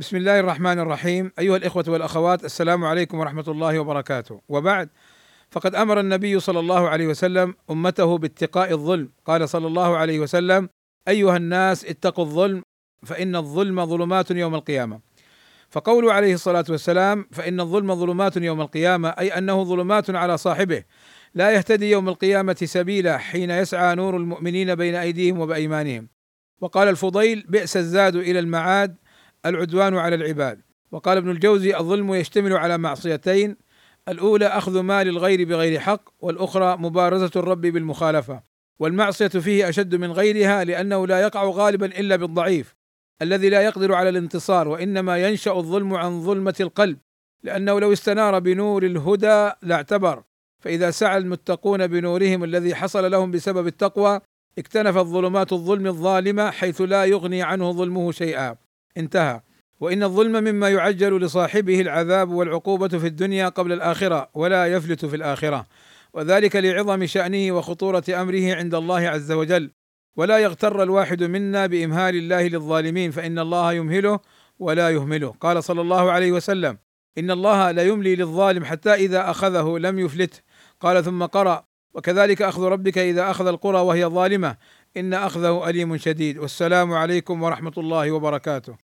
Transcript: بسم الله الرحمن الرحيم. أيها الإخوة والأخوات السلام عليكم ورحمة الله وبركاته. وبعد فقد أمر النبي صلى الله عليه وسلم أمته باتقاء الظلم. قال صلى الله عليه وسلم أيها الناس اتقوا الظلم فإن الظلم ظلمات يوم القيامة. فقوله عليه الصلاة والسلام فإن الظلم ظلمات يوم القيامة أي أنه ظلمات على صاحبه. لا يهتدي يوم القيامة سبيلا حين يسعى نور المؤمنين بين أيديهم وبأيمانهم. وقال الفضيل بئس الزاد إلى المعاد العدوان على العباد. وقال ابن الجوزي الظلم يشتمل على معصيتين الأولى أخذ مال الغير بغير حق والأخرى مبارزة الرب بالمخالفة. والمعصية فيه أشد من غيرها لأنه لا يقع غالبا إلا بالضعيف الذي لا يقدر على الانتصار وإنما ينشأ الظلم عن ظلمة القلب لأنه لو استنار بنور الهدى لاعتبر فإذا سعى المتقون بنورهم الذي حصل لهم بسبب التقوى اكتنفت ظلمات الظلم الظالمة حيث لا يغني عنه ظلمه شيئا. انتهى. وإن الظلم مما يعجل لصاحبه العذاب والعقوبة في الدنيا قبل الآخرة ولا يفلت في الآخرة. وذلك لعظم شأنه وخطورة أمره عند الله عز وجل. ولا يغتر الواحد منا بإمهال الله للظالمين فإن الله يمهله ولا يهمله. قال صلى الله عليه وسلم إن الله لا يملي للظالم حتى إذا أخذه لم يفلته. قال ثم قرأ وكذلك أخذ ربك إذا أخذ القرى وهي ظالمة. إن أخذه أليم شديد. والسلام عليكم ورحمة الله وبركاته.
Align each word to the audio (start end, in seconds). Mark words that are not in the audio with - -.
بسم 0.00 0.16
الله 0.16 0.40
الرحمن 0.40 0.78
الرحيم. 0.78 1.32
أيها 1.38 1.56
الإخوة 1.56 1.84
والأخوات 1.88 2.44
السلام 2.44 2.84
عليكم 2.84 3.18
ورحمة 3.18 3.44
الله 3.48 3.78
وبركاته. 3.78 4.40
وبعد 4.48 4.88
فقد 5.50 5.74
أمر 5.74 6.00
النبي 6.00 6.40
صلى 6.40 6.60
الله 6.60 6.88
عليه 6.88 7.06
وسلم 7.06 7.54
أمته 7.70 8.18
باتقاء 8.18 8.72
الظلم. 8.72 9.12
قال 9.26 9.48
صلى 9.48 9.66
الله 9.66 9.96
عليه 9.96 10.20
وسلم 10.20 10.68
أيها 11.08 11.36
الناس 11.36 11.84
اتقوا 11.84 12.24
الظلم 12.24 12.62
فإن 13.06 13.36
الظلم 13.36 13.86
ظلمات 13.86 14.30
يوم 14.30 14.54
القيامة. 14.54 15.00
فقوله 15.70 16.12
عليه 16.12 16.34
الصلاة 16.34 16.64
والسلام 16.68 17.28
فإن 17.32 17.60
الظلم 17.60 17.94
ظلمات 17.94 18.36
يوم 18.36 18.60
القيامة 18.60 19.08
أي 19.08 19.28
أنه 19.38 19.64
ظلمات 19.64 20.10
على 20.10 20.38
صاحبه. 20.38 20.84
لا 21.34 21.50
يهتدي 21.50 21.90
يوم 21.90 22.08
القيامة 22.08 22.56
سبيلا 22.64 23.18
حين 23.18 23.50
يسعى 23.50 23.94
نور 23.94 24.16
المؤمنين 24.16 24.74
بين 24.74 24.94
أيديهم 24.94 25.40
وبأيمانهم. 25.40 26.08
وقال 26.60 26.88
الفضيل 26.88 27.44
بئس 27.48 27.76
الزاد 27.76 28.16
إلى 28.16 28.38
المعاد 28.38 28.96
العدوان 29.46 29.96
على 29.96 30.14
العباد. 30.14 30.60
وقال 30.92 31.18
ابن 31.18 31.30
الجوزي 31.30 31.76
الظلم 31.76 32.14
يشتمل 32.14 32.52
على 32.52 32.78
معصيتين 32.78 33.56
الأولى 34.08 34.46
أخذ 34.46 34.80
مال 34.80 35.08
الغير 35.08 35.44
بغير 35.44 35.80
حق 35.80 36.02
والأخرى 36.20 36.76
مبارزة 36.76 37.30
الرب 37.36 37.60
بالمخالفة. 37.60 38.42
والمعصية 38.80 39.28
فيه 39.28 39.68
أشد 39.68 39.94
من 39.94 40.12
غيرها 40.12 40.64
لأنه 40.64 41.06
لا 41.06 41.20
يقع 41.20 41.44
غالبا 41.44 41.86
إلا 41.86 42.16
بالضعيف 42.16 42.74
الذي 43.22 43.48
لا 43.48 43.62
يقدر 43.62 43.92
على 43.94 44.08
الانتصار 44.08 44.68
وإنما 44.68 45.28
ينشأ 45.28 45.52
الظلم 45.52 45.94
عن 45.94 46.22
ظلمة 46.22 46.54
القلب 46.60 46.98
لأنه 47.42 47.80
لو 47.80 47.92
استنار 47.92 48.38
بنور 48.38 48.82
الهدى 48.82 49.50
لاعتبر 49.62 50.22
فإذا 50.60 50.90
سعى 50.90 51.18
المتقون 51.18 51.86
بنورهم 51.86 52.44
الذي 52.44 52.74
حصل 52.74 53.10
لهم 53.10 53.30
بسبب 53.30 53.66
التقوى 53.66 54.20
اكتنفت 54.58 55.06
ظلمات 55.06 55.52
الظلم 55.52 55.86
الظالمة 55.86 56.50
حيث 56.50 56.80
لا 56.80 57.04
يغني 57.04 57.42
عنه 57.42 57.72
ظلمه 57.72 58.12
شيئا. 58.12 58.56
انتهى. 58.96 59.40
وإن 59.80 60.02
الظلم 60.02 60.44
مما 60.44 60.68
يعجل 60.68 61.20
لصاحبه 61.20 61.80
العذاب 61.80 62.30
والعقوبة 62.30 62.88
في 62.88 63.06
الدنيا 63.06 63.48
قبل 63.48 63.72
الآخرة 63.72 64.30
ولا 64.34 64.66
يفلت 64.66 65.04
في 65.04 65.16
الآخرة. 65.16 65.66
وذلك 66.12 66.56
لعظم 66.56 67.06
شأنه 67.06 67.52
وخطورة 67.52 68.04
أمره 68.10 68.54
عند 68.54 68.74
الله 68.74 69.08
عز 69.08 69.32
وجل. 69.32 69.70
ولا 70.16 70.38
يغتر 70.38 70.82
الواحد 70.82 71.22
منا 71.22 71.66
بإمهال 71.66 72.16
الله 72.16 72.48
للظالمين 72.48 73.10
فإن 73.10 73.38
الله 73.38 73.72
يمهله 73.72 74.20
ولا 74.58 74.90
يهمله. 74.90 75.34
قال 75.40 75.64
صلى 75.64 75.80
الله 75.80 76.10
عليه 76.10 76.32
وسلم 76.32 76.78
إن 77.18 77.30
الله 77.30 77.70
لا 77.70 77.82
يملي 77.82 78.16
للظالم 78.16 78.64
حتى 78.64 78.94
إذا 78.94 79.30
أخذه 79.30 79.78
لم 79.78 79.98
يفلته. 79.98 80.38
قال 80.80 81.04
ثم 81.04 81.24
قرأ 81.24 81.64
وكذلك 81.94 82.42
أخذ 82.42 82.62
ربك 82.62 82.98
إذا 82.98 83.30
أخذ 83.30 83.46
القرى 83.46 83.80
وهي 83.80 84.04
ظالمة. 84.06 84.56
إن 84.96 85.14
أخذه 85.14 85.68
أليم 85.68 85.96
شديد. 85.96 86.38
والسلام 86.38 86.92
عليكم 86.92 87.42
ورحمة 87.42 87.72
الله 87.78 88.10
وبركاته. 88.10 88.89